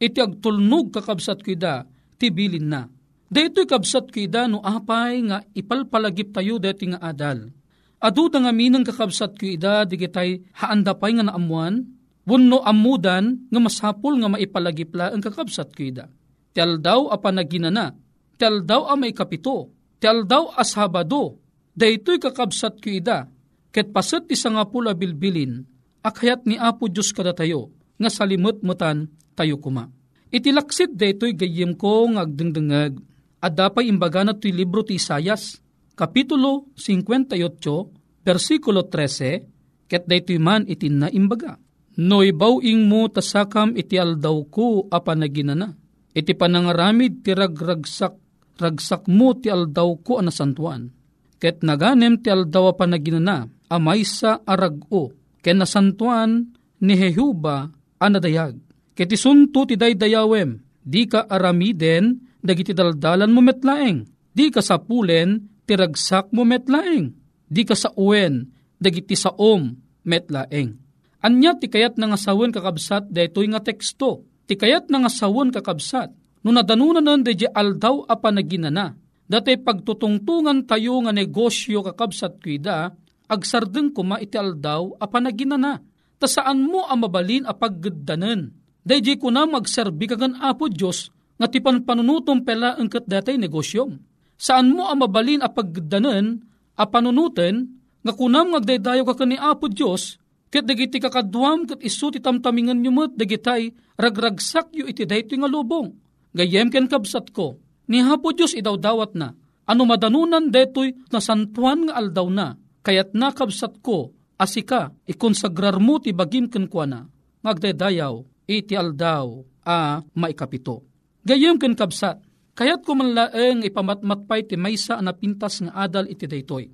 Iti 0.00 0.16
agtulnog 0.16 0.96
kakabsat 0.96 1.44
kuida 1.44 1.84
ti 2.16 2.32
bilin 2.32 2.66
na. 2.72 2.88
Daytoy 3.32 3.64
kabsat 3.64 4.12
kuida 4.12 4.44
no 4.44 4.60
apay 4.60 5.24
nga 5.24 5.40
ipalpalagip 5.56 6.36
tayo 6.36 6.60
deti 6.60 6.92
nga 6.92 7.00
adal. 7.00 7.48
Adu 7.96 8.28
nga 8.28 8.52
minang 8.52 8.84
kakabsat 8.84 9.40
kuida 9.40 9.88
digitay 9.88 10.44
haanda 10.52 10.92
pay 10.92 11.16
nga 11.16 11.24
naamuan 11.24 11.88
Wunno 12.22 12.62
amudan 12.62 13.50
nga 13.50 13.58
masapul 13.58 14.14
nga 14.22 14.30
maipalagipla 14.30 15.10
ang 15.10 15.18
kakabsat 15.18 15.74
kida. 15.74 16.06
Tial 16.54 16.78
daw 16.78 17.10
a 17.10 17.18
panaginana, 17.18 17.98
tial 18.38 18.62
daw 18.62 18.86
a 18.86 18.94
may 18.94 19.10
kapito, 19.10 19.74
tial 19.98 20.22
daw 20.22 20.54
a 20.54 20.62
sabado, 20.62 21.42
daytoy 21.74 22.22
kakabsat 22.22 22.78
kida, 22.78 23.26
ket 23.74 23.90
paset 23.90 24.28
ti 24.30 24.38
nga 24.38 24.62
pula 24.68 24.94
bilbilin, 24.94 25.66
akayat 26.04 26.46
ni 26.46 26.54
Apo 26.60 26.86
Diyos 26.86 27.10
kada 27.10 27.34
tayo, 27.34 27.74
nga 27.98 28.12
salimot-mutan 28.12 29.10
tayo 29.34 29.58
kuma. 29.58 29.90
Itilaksit 30.30 30.94
daytoy 30.94 31.34
gayem 31.34 31.74
ko 31.74 32.06
nga 32.14 32.22
agdengdengag, 32.22 33.02
at 33.42 33.52
dapay 33.58 33.90
imbaga 33.90 34.22
na 34.22 34.38
ti 34.38 34.54
libro 34.54 34.86
ti 34.86 34.94
Isayas, 34.94 35.58
Kapitulo 35.98 36.70
58, 36.78 38.22
versikulo 38.22 38.86
13, 38.86 39.90
ket 39.90 40.06
daytoy 40.06 40.38
man 40.38 40.64
itin 40.70 41.02
na 41.02 41.08
imbaga 41.10 41.58
No 42.00 42.24
ibawing 42.24 42.88
mo 42.88 43.04
tasakam 43.12 43.76
iti 43.76 44.00
aldaw 44.00 44.48
ko 44.48 44.88
apanaginana. 44.88 45.76
Iti 46.16 46.32
panangaramid 46.32 47.20
ti 47.20 47.36
ragragsak, 47.36 48.16
ragsak 48.56 49.04
mo 49.12 49.36
ti 49.36 49.52
aldaw 49.52 50.00
ko 50.00 50.20
anasantuan. 50.20 50.88
Ket 51.36 51.60
naganem 51.60 52.20
ti 52.20 52.32
aldaw 52.32 52.72
apanaginana, 52.72 53.44
amay 53.68 54.08
sa 54.08 54.40
arago, 54.48 55.12
ken 55.44 55.60
nasantuan 55.60 56.56
ni 56.80 56.94
Jehuba 56.96 57.68
anadayag. 58.00 58.56
Ket 58.96 59.12
isunto 59.12 59.68
ti 59.68 59.76
daydayawem, 59.76 60.60
di 60.80 61.04
ka 61.04 61.28
aramiden, 61.28 62.31
dagiti 62.42 62.74
daldalan 62.74 63.30
mo 63.30 63.40
metlaeng, 63.40 64.04
di 64.34 64.50
ka 64.50 64.60
sapulen, 64.60 65.46
ti 65.64 65.72
ti 65.72 65.80
ragsak 65.80 66.36
mo 66.36 66.44
metlaeng. 66.44 67.08
Di 67.48 67.64
ka 67.64 67.72
sa 67.72 67.88
uwen, 67.96 68.44
dagiti 68.76 69.16
sa 69.16 69.32
om 69.32 69.72
metlaeng. 70.04 70.76
Anya 71.24 71.56
ti 71.56 71.72
kayat 71.72 71.96
nga 71.96 72.18
sawon 72.18 72.52
kakabsat 72.52 73.08
daytoy 73.08 73.48
nga 73.48 73.64
teksto. 73.64 74.28
Ti 74.44 74.52
kayat 74.52 74.92
nga 74.92 75.08
sawon 75.08 75.48
kakabsat. 75.48 76.12
No 76.42 76.50
nadanunan 76.52 77.00
nan 77.00 77.24
de 77.24 77.32
aldaw 77.48 78.04
a 78.04 78.18
panaginana. 78.20 78.92
Dati 79.24 79.56
pagtutungtungan 79.56 80.68
tayo 80.68 81.00
nga 81.06 81.14
negosyo 81.14 81.80
kakabsat 81.80 82.42
kuida, 82.42 82.92
agsardeng 83.30 83.94
kuma 83.94 84.20
iti 84.20 84.36
aldaw 84.36 84.98
a 84.98 85.06
panaginana. 85.08 85.80
Ta 86.20 86.26
saan 86.28 86.68
mo 86.68 86.84
ang 86.84 87.06
mabalin 87.06 87.46
a 87.46 87.54
paggadanan. 87.56 88.52
Dayjay 88.82 89.16
ko 89.16 89.30
na 89.30 89.46
magserbi 89.46 90.10
kagan 90.10 90.36
apo 90.42 90.66
Diyos 90.66 91.08
nga 91.42 91.50
ti 91.50 91.58
panunutom 91.58 92.46
pela 92.46 92.78
ang 92.78 92.86
kat 92.86 93.02
datay 93.02 93.34
negosyom. 93.34 93.98
Saan 94.38 94.78
mo 94.78 94.86
ang 94.86 95.02
mabalin 95.02 95.42
a 95.42 95.50
pagdanan 95.50 96.38
a 96.78 96.86
panunutan 96.86 97.66
nga 98.06 98.14
kunam 98.14 98.54
ngagdaydayo 98.54 99.02
ka 99.02 99.26
ni 99.26 99.34
Apo 99.34 99.66
Diyos 99.66 100.22
ket 100.54 100.62
dagiti 100.62 101.02
kakadwam 101.02 101.66
ket 101.66 101.82
isu 101.82 102.14
ti 102.14 102.22
tamtamingan 102.22 102.78
nyo 102.78 102.94
met 102.94 103.18
dagitay 103.18 103.74
ragragsak 103.98 104.70
yu 104.70 104.86
iti 104.86 105.02
daytoy 105.02 105.42
nga 105.42 105.50
lubong. 105.50 105.90
Gayem 106.30 106.70
ken 106.70 106.86
kabsat 106.86 107.34
ko 107.34 107.58
ni 107.90 107.98
Apo 107.98 108.30
Diyos 108.30 108.54
idawdawat 108.54 109.18
na 109.18 109.34
ano 109.66 109.82
madanunan 109.82 110.46
detoy 110.46 110.94
na 111.10 111.18
santuan 111.18 111.90
nga 111.90 111.98
aldaw 111.98 112.30
na 112.30 112.54
kayat 112.86 113.18
nakabsat 113.18 113.82
ko 113.82 114.14
asika 114.38 114.94
ikonsagrar 115.10 115.82
mo 115.82 115.98
ti 115.98 116.14
bagim 116.14 116.46
ken 116.46 116.70
kuana 116.70 117.02
ngagdaydayaw 117.42 118.46
iti 118.46 118.78
aldaw 118.78 119.42
a 119.66 120.06
maikapito. 120.14 120.91
Gayem 121.22 121.54
ken 121.54 121.78
kabsat, 121.78 122.18
kayat 122.58 122.82
ko 122.82 122.98
manlaeng 122.98 123.62
ipamatmatpay 123.62 124.50
ti 124.50 124.58
maysa 124.58 124.98
na 124.98 125.14
pintas 125.14 125.62
nga 125.62 125.86
adal 125.86 126.10
iti 126.10 126.26
daytoy. 126.26 126.66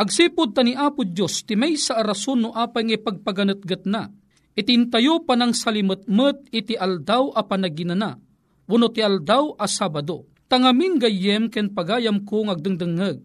Agsipod 0.00 0.56
ta 0.56 0.64
ni 0.64 0.72
Apo 0.72 1.04
Diyos 1.04 1.44
ti 1.44 1.52
maysa 1.52 2.00
a 2.00 2.02
rason 2.02 2.40
no 2.40 2.56
apay 2.56 2.88
nga 2.88 2.96
ipagpaganatgat 2.96 3.84
na. 3.84 4.08
Itintayo 4.56 5.28
pa 5.28 5.36
ng 5.36 5.52
salimetmet 5.52 6.48
iti 6.48 6.72
aldaw 6.72 7.36
a 7.36 7.44
panaginana. 7.44 8.16
Uno 8.72 8.88
ti 8.88 9.04
aldaw 9.04 9.60
a 9.60 9.68
Sabado. 9.68 10.24
Tangamin 10.48 10.96
gayem 10.96 11.52
ken 11.52 11.76
pagayam 11.76 12.24
ko 12.24 12.48
ngagdengdengeg. 12.48 13.20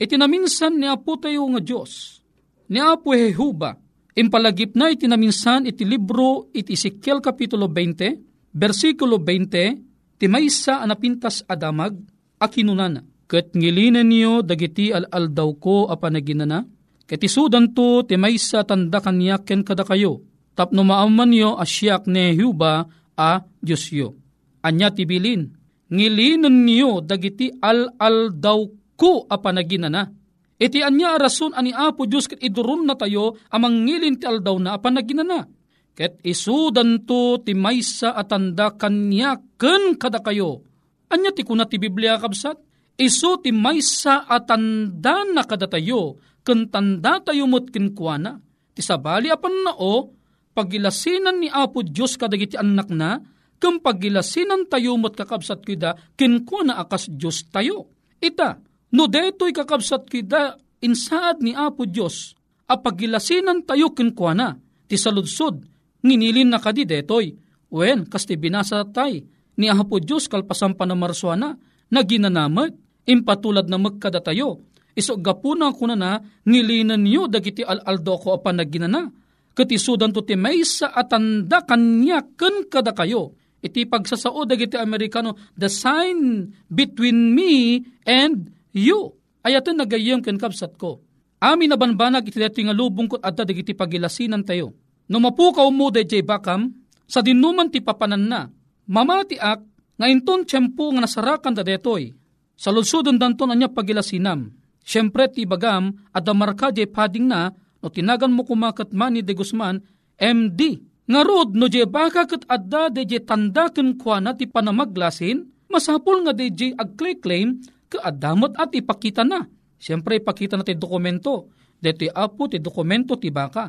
Itinaminsan 0.00 0.80
ni 0.80 0.88
Apo 0.88 1.20
tayo 1.20 1.44
nga 1.52 1.60
Diyos. 1.60 2.24
Ni 2.72 2.80
Apo 2.80 3.12
Jehuba, 3.12 3.76
impalagip 4.16 4.72
na 4.72 4.88
itinaminsan 4.88 5.68
iti 5.68 5.84
libro 5.84 6.48
iti 6.56 6.72
Ezekiel 6.72 7.20
Kapitulo 7.20 7.68
20, 7.68 8.56
versikulo 8.56 9.20
20, 9.20 9.93
ti 10.18 10.26
maysa 10.30 10.82
anapintas 10.82 11.42
adamag, 11.46 11.98
akinunana. 12.40 13.02
Kat 13.24 13.56
ngilinan 13.56 14.04
niyo 14.04 14.44
dagiti 14.44 14.92
al-aldaw 14.92 15.50
ko 15.56 15.88
a 15.88 15.96
panaginana, 15.96 16.62
ket 17.08 17.24
isudan 17.24 17.72
to 17.72 18.04
ti 18.04 18.20
maysa 18.20 18.62
tanda 18.68 19.00
kanyak 19.00 19.48
ken 19.48 19.64
kada 19.64 19.82
kayo, 19.82 20.20
tapno 20.52 20.84
maaman 20.84 21.32
niyo 21.32 21.56
asyak 21.56 22.04
ne 22.04 22.36
Huba 22.36 22.84
a 23.16 23.30
Diyos 23.64 23.88
yo. 23.88 24.12
Anya 24.60 24.92
tibilin, 24.92 25.56
ngilinan 25.88 26.68
niyo 26.68 27.00
dagiti 27.00 27.48
al-aldaw 27.48 28.60
ko 28.94 29.24
a 29.28 29.36
panaginana. 29.40 30.12
Iti 30.54 30.80
anya 30.80 31.18
rason 31.18 31.50
ani 31.52 31.74
Apo 31.74 32.06
Diyos 32.06 32.30
ket 32.30 32.38
idurun 32.38 32.86
na 32.86 32.94
tayo 32.94 33.34
amang 33.50 33.84
ngilin 33.84 34.20
ti 34.20 34.24
aldaw 34.24 34.54
na 34.62 34.76
a 34.76 34.78
panaginana. 34.78 35.48
Ket 35.94 36.18
isudan 36.26 37.06
to 37.06 37.38
ti 37.46 37.54
maysa 37.54 38.18
atanda 38.18 38.74
kanya 38.74 39.38
ken 39.58 39.94
kada 39.94 40.18
kayo. 40.18 40.66
Anya 41.10 41.30
ti 41.30 41.46
kuna 41.46 41.70
ti 41.70 41.78
Biblia 41.78 42.18
kabsat? 42.18 42.58
Isu 42.98 43.42
ti 43.42 43.54
maysa 43.54 44.26
atanda 44.26 45.22
na 45.30 45.42
kada 45.46 45.70
tayo 45.70 46.18
ken 46.42 46.66
tanda 46.70 47.22
tayo 47.22 47.46
mot 47.46 47.70
kuana. 47.70 48.42
Ti 48.74 48.82
sabali 48.82 49.30
apan 49.30 49.54
nao 49.70 50.10
pagilasinan 50.54 51.38
ni 51.38 51.46
Apo 51.50 51.86
Diyos 51.86 52.18
kadagiti 52.18 52.58
anak 52.58 52.90
na 52.90 53.22
ken 53.62 53.78
pagilasinan 53.78 54.66
tayo 54.66 54.98
mot 54.98 55.14
kakabsat 55.14 55.62
kida 55.62 55.94
kinkuna 56.18 56.82
akas 56.82 57.06
Diyos 57.06 57.46
tayo. 57.54 57.86
Ita, 58.18 58.58
No 58.94 59.10
deto'y 59.10 59.50
kakabsat 59.50 60.06
kida 60.06 60.54
insaad 60.78 61.42
ni 61.42 61.50
Apo 61.50 61.82
Diyos, 61.82 62.38
apagilasinan 62.70 63.66
tayo 63.66 63.90
kinkwana, 63.90 64.54
ti 64.86 64.94
saludsod, 64.94 65.66
nginilin 66.04 66.52
na 66.52 66.60
kadi 66.60 66.84
detoy, 66.84 67.32
wen 67.72 68.04
kasti 68.04 68.36
binasa 68.36 68.84
tay, 68.92 69.24
ni 69.56 69.66
Apo 69.72 69.96
Diyos 69.98 70.28
kalpasan 70.28 70.76
pa 70.76 70.84
na 70.84 72.00
ginanamag, 72.04 72.76
impatulad 73.08 73.66
na 73.66 73.80
magkada 73.80 74.20
tayo, 74.20 74.60
iso 74.92 75.16
gapuna 75.16 75.72
kuna 75.72 75.96
na, 75.96 76.20
ngilinan 76.44 77.00
niyo 77.00 77.26
dagiti 77.26 77.64
al-aldo 77.64 78.14
ko 78.20 78.28
apan 78.36 78.60
naginana, 78.60 79.08
katisudan 79.56 80.12
to 80.12 80.26
ti 80.26 80.36
maysa 80.36 80.92
atanda 80.92 81.62
kanya 81.64 82.20
ken 82.36 82.66
kada 82.68 82.92
kayo, 82.92 83.36
iti 83.64 83.88
pagsasao 83.88 84.44
dagiti 84.44 84.76
Amerikano, 84.76 85.38
the 85.56 85.70
sign 85.72 86.50
between 86.68 87.32
me 87.32 87.80
and 88.04 88.52
You, 88.74 89.14
ayatan 89.46 89.78
nagayem 89.78 90.18
ken 90.18 90.34
kapsat 90.34 90.74
ko. 90.74 90.98
Amin 91.38 91.70
na 91.70 91.78
banbanag 91.78 92.26
iti 92.26 92.42
dati 92.42 92.66
nga 92.66 92.74
lubong 92.74 93.06
kot 93.06 93.22
adda 93.22 93.46
dagiti 93.46 93.70
pagilasinan 93.70 94.42
tayo. 94.42 94.74
No 95.08 95.20
mapukaw 95.20 95.68
mo 95.68 95.92
DJ 95.92 96.24
Bakam, 96.24 96.72
sa 97.04 97.20
dinuman 97.20 97.68
ti 97.68 97.84
papanan 97.84 98.24
na, 98.24 98.48
mamati 98.88 99.36
ak, 99.36 99.60
nga 99.94 100.06
inton 100.10 100.42
tiyempo 100.48 100.90
nga 100.96 101.04
nasarakan 101.04 101.54
da 101.54 101.62
detoy. 101.62 102.10
Sa 102.56 102.72
lunsudon 102.72 103.20
danton 103.20 103.52
anya 103.52 103.68
pagilasinam. 103.70 104.50
Siyempre 104.84 105.28
ti 105.32 105.44
bagam, 105.44 105.92
adda 106.12 106.32
marka 106.32 106.72
jay 106.72 106.88
pading 106.88 107.28
na, 107.28 107.52
no 107.80 107.88
tinagan 107.92 108.32
mo 108.32 108.44
kumakat 108.44 108.92
mani 108.92 109.20
de 109.20 109.32
Guzman, 109.36 109.80
MD. 110.18 110.60
Nga 111.04 111.20
rod, 111.20 111.50
no 111.52 111.68
jay 111.68 111.84
baka 111.84 112.24
kat 112.24 112.48
adda 112.48 112.88
de 112.88 113.04
jay 113.04 113.20
tanda 113.20 113.68
ken 113.68 113.96
kwa 114.00 114.24
na 114.24 114.32
ti 114.32 114.48
panamaglasin, 114.48 115.44
masapol 115.68 116.24
nga 116.24 116.32
de 116.32 116.48
jay 116.48 116.72
agclaim 116.74 117.60
kaadamot 117.92 118.56
at 118.56 118.72
ipakita 118.72 119.22
na. 119.22 119.44
Siyempre, 119.76 120.16
ipakita 120.18 120.56
na 120.56 120.64
ti 120.64 120.74
dokumento. 120.74 121.52
Dito 121.76 122.08
apo 122.16 122.48
ti 122.48 122.56
dokumento 122.56 123.20
ti 123.20 123.28
baka. 123.28 123.68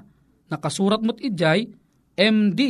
Nakasurat 0.52 1.02
mo't 1.02 1.18
ijay, 1.22 1.70
MD. 2.16 2.62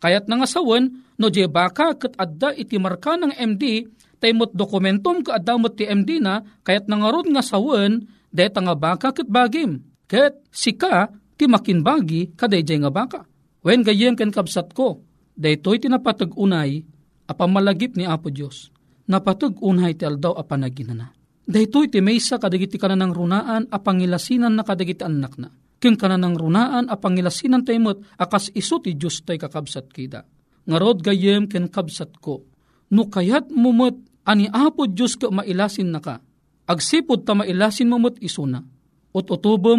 Kayat 0.00 0.28
nga 0.28 0.48
sawan, 0.48 0.90
no 1.16 1.26
di 1.32 1.44
baka 1.48 1.96
kat 1.96 2.14
adda 2.20 2.52
iti 2.54 2.76
marka 2.76 3.16
ng 3.16 3.32
MD, 3.34 3.88
taymot 4.20 4.52
dokumentum 4.52 5.24
ka 5.24 5.40
adamot 5.40 5.74
ti 5.76 5.88
MD 5.88 6.20
na, 6.20 6.44
kayat 6.62 6.86
nga 6.88 7.08
rod 7.10 7.28
nga 7.28 7.42
sawan, 7.42 8.04
deta 8.30 8.60
nga 8.60 8.74
baka 8.76 9.12
kat 9.12 9.28
bagim. 9.28 9.80
Kat 10.04 10.36
sika, 10.52 11.08
ti 11.34 11.48
makinbagi 11.48 12.36
kadayjay 12.36 12.78
nga 12.84 12.92
baka. 12.92 13.20
Wen 13.64 13.80
gayem 13.80 14.14
ken 14.14 14.30
kabsat 14.30 14.76
ko, 14.76 15.00
daytoy 15.34 15.80
tinapatag 15.80 16.36
unay, 16.36 16.84
apamalagip 17.24 17.96
ni 17.96 18.04
Apo 18.04 18.28
Diyos 18.28 18.74
napatag 19.08 19.60
unhay 19.60 19.96
ti 19.96 20.04
aldaw 20.08 20.36
a 20.36 20.44
panaginana. 20.44 21.12
Dahito 21.44 21.84
iti 21.84 22.00
maysa 22.00 22.40
kadagiti 22.40 22.80
kananang 22.80 23.12
runaan 23.12 23.68
a 23.68 23.76
pangilasinan 23.76 24.56
na 24.56 24.64
kadagiti 24.64 25.04
anak 25.04 25.36
na. 25.36 25.52
King 25.84 26.00
kananang 26.00 26.40
runaan 26.40 26.88
a 26.88 26.96
pangilasinan 26.96 27.60
taymot 27.60 28.00
akas 28.16 28.48
iso 28.56 28.80
ti 28.80 28.96
Diyos 28.96 29.20
tay 29.20 29.36
kakabsat 29.36 29.92
kida. 29.92 30.24
Ngarod 30.64 31.04
gayem 31.04 31.44
ken 31.44 31.68
kabsat 31.68 32.24
ko. 32.24 32.40
No 32.88 33.12
kayat 33.12 33.52
mumot 33.52 33.92
ani 34.24 34.48
apo 34.48 34.88
Diyos 34.88 35.20
ka 35.20 35.28
mailasin 35.28 35.92
na 35.92 36.00
ka. 36.00 36.24
Agsipod 36.64 37.28
ta 37.28 37.36
mailasin 37.36 37.92
mumot 37.92 38.16
isuna. 38.24 38.64
Ot 39.12 39.28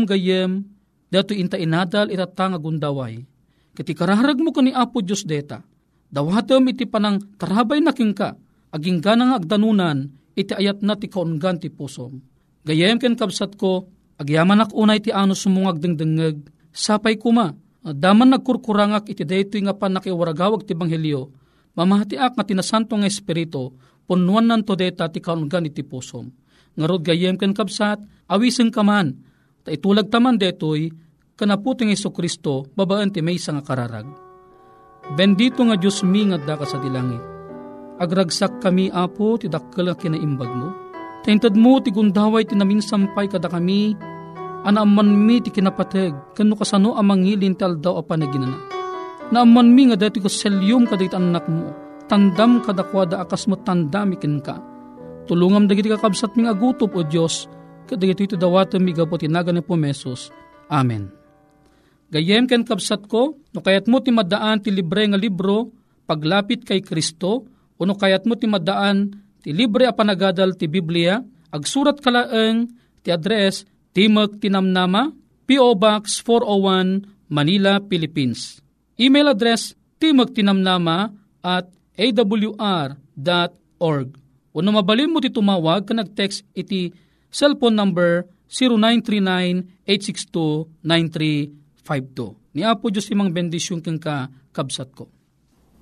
gayem 0.06 0.62
dato 1.10 1.34
inta 1.34 1.58
inadal 1.58 2.14
itatang 2.14 2.54
agundaway. 2.54 3.26
Kati 3.74 3.98
kararag 3.98 4.38
mo 4.38 4.54
ka 4.54 4.62
ni 4.62 4.78
apo 4.78 5.02
Diyos 5.02 5.26
deta. 5.26 5.66
Dawatom 6.14 6.70
iti 6.70 6.86
panang 6.86 7.18
tarabay 7.42 7.82
na 7.82 7.98
king 7.98 8.14
ka 8.14 8.38
aging 8.78 9.02
ganang 9.02 9.34
agdanunan, 9.34 10.14
iti 10.38 10.54
ayat 10.54 10.86
na 10.86 10.94
ti 10.94 11.10
kaungan 11.10 11.58
ti 11.58 11.74
pusom. 11.74 12.22
Gayem 12.62 13.02
ken 13.02 13.18
kabsat 13.18 13.58
ko, 13.58 13.90
agyaman 14.22 14.64
ak 14.64 14.72
unay 14.72 15.00
ti 15.02 15.12
ano 15.12 15.36
sumungag 15.36 15.80
dengdengeg, 15.80 16.48
sapay 16.72 17.20
kuma, 17.20 17.56
daman 17.82 18.36
nagkurkurangak 18.36 19.12
iti 19.12 19.24
daytoy 19.28 19.66
nga 19.68 19.76
pan 19.76 19.96
nakiwaragawag 19.96 20.64
ti 20.64 20.74
banghelyo, 20.74 21.32
mamahati 21.76 22.16
ak 22.20 22.36
nga 22.40 22.44
tinasanto 22.48 22.96
nga 22.96 23.08
espiritu, 23.10 23.76
punuan 24.06 24.48
nan 24.48 24.64
to 24.64 24.74
deta 24.74 25.10
ti 25.12 25.20
kaungan 25.20 25.68
iti 25.68 25.84
pusom. 25.84 26.32
Ngarod 26.76 27.02
gayem 27.04 27.40
ken 27.40 27.56
kabsat, 27.56 28.04
awiseng 28.28 28.72
kaman, 28.72 29.16
ta 29.64 29.72
itulag 29.72 30.12
taman 30.12 30.36
detoy, 30.36 30.92
kanaputing 31.40 31.92
Iso 31.92 32.12
Kristo, 32.12 32.68
babaan 32.76 33.12
ti 33.12 33.24
may 33.24 33.40
nga 33.40 33.64
kararag. 33.64 34.08
Bendito 35.16 35.62
nga 35.64 35.78
Diyos 35.80 36.02
mi 36.02 36.26
nga 36.28 36.42
da 36.42 36.58
ka 36.58 36.66
sa 36.66 36.82
dilangit 36.82 37.36
Agragsak 37.96 38.60
kami, 38.60 38.92
Apo, 38.92 39.40
ti 39.40 39.48
dakkel 39.48 39.88
nga 39.88 39.96
kinaimbag 39.96 40.52
mo. 40.52 40.85
Taintad 41.26 41.58
mo, 41.58 41.82
ti 41.82 41.90
gundaway 41.90 42.46
ti 42.46 42.54
namin 42.54 42.86
sampay 42.86 43.26
kada 43.26 43.50
kami, 43.50 43.98
anaaman 44.62 45.10
mi 45.10 45.42
ti 45.42 45.50
kinapateg, 45.50 46.38
kano 46.38 46.54
kasano 46.54 46.94
amangilin 46.94 47.58
tal 47.58 47.82
daw 47.82 47.98
apanaginana. 47.98 48.62
Naaman 49.34 49.74
mi 49.74 49.90
nga 49.90 49.98
dati 49.98 50.22
ko 50.22 50.30
selyum 50.30 50.86
kada 50.86 51.18
anak 51.18 51.50
mo, 51.50 51.74
tandam 52.06 52.62
kada 52.62 52.86
kwada 52.86 53.26
akas 53.26 53.50
mo 53.50 53.58
tandami 53.58 54.22
kin 54.22 54.38
ka. 54.38 54.62
Tulungam 55.26 55.66
dagiti 55.66 55.90
kakabsat 55.90 56.38
ming 56.38 56.46
agutop 56.46 56.94
o 56.94 57.02
Diyos, 57.02 57.50
kadagito 57.90 58.22
iti 58.22 58.38
dawatom 58.38 58.86
miga 58.86 59.10
po 59.10 59.18
tinagan 59.18 59.58
po 59.66 59.74
mesos. 59.74 60.30
Amen. 60.70 61.10
Gayem 62.14 62.46
ken 62.46 62.62
kapsat 62.62 63.10
ko, 63.10 63.34
no 63.50 63.66
kayat 63.66 63.90
mo 63.90 63.98
ti 63.98 64.14
madaan 64.14 64.62
ti 64.62 64.70
libre 64.70 65.10
nga 65.10 65.18
libro, 65.18 65.74
paglapit 66.06 66.70
kay 66.70 66.86
Kristo, 66.86 67.50
uno 67.82 67.98
kayat 67.98 68.30
mo 68.30 68.38
ti 68.38 68.46
madaan 68.46 69.25
ti 69.46 69.54
libre 69.54 69.86
a 69.86 69.94
panagadal 69.94 70.58
ti 70.58 70.66
Biblia, 70.66 71.22
agsurat 71.54 72.02
kalaeng 72.02 72.66
ti 73.06 73.14
address 73.14 73.70
Timog 73.94 74.42
Tinamnama, 74.42 75.14
P.O. 75.46 75.78
Box 75.78 76.26
401, 76.26 77.30
Manila, 77.30 77.78
Philippines. 77.86 78.58
Email 78.98 79.30
address 79.30 79.78
timagtinamnama 80.02 81.14
at 81.46 81.70
awr.org. 81.96 83.00
Uno 84.56 84.72
mabalin 84.72 85.12
mo 85.12 85.20
ti 85.24 85.30
tumawag 85.32 85.88
ka 85.88 85.94
nag-text 85.96 86.44
iti 86.56 86.94
cellphone 87.32 87.76
number 87.76 88.26
0939-862-9352. 89.86 92.56
Ni 92.56 92.64
Apo 92.64 92.88
Diyos 92.88 93.12
imang 93.12 93.36
bendisyon 93.36 93.84
kang 93.84 94.00
ka 94.00 94.32
kabsat 94.56 94.96
ko. 94.96 95.12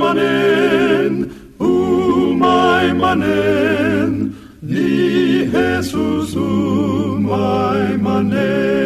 manen, 0.00 1.30
umay 1.60 2.86
manen, 2.92 4.12
ni 4.62 5.44
Jesus 5.52 6.34
umay 6.36 7.96
manen. 8.04 8.84